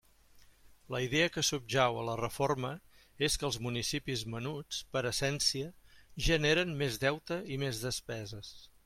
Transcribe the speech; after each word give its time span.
La 0.93 0.99
idea 1.07 1.25
que 1.33 1.41
subjau 1.49 1.99
a 1.99 2.05
la 2.07 2.15
reforma 2.21 2.71
és 3.27 3.37
que 3.43 3.47
els 3.49 3.59
municipis 3.67 4.25
menuts, 4.37 4.81
per 4.97 5.05
essència, 5.13 5.69
generen 6.31 6.77
més 6.83 6.99
deute 7.07 7.43
i 7.57 7.65
més 7.67 7.85
despeses. 7.89 8.51